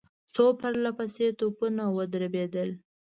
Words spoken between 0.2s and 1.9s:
څو پرله پسې توپونه